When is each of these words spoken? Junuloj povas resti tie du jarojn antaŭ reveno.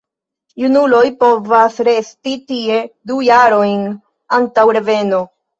Junuloj 0.61 1.01
povas 1.23 1.77
resti 1.89 2.35
tie 2.53 2.81
du 3.13 3.21
jarojn 3.29 3.87
antaŭ 4.39 4.69
reveno. 4.81 5.25